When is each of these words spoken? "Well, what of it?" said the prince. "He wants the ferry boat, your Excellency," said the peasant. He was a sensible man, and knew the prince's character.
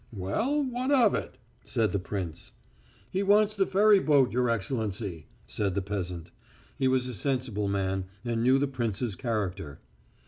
"Well, 0.11 0.63
what 0.63 0.89
of 0.89 1.13
it?" 1.13 1.37
said 1.63 1.91
the 1.91 1.99
prince. 1.99 2.53
"He 3.11 3.21
wants 3.21 3.55
the 3.55 3.67
ferry 3.67 3.99
boat, 3.99 4.31
your 4.31 4.49
Excellency," 4.49 5.27
said 5.45 5.75
the 5.75 5.83
peasant. 5.83 6.31
He 6.75 6.87
was 6.87 7.07
a 7.07 7.13
sensible 7.13 7.67
man, 7.67 8.05
and 8.25 8.41
knew 8.41 8.57
the 8.57 8.67
prince's 8.67 9.13
character. 9.13 9.79